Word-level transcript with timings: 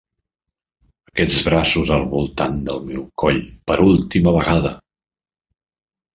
Aquests 1.11 1.35
braços 1.49 1.91
al 1.97 2.05
voltant 2.13 2.57
del 2.71 2.81
meu 2.87 3.05
coll 3.25 3.39
per 3.69 3.79
última 3.91 4.35
vegada! 4.41 4.75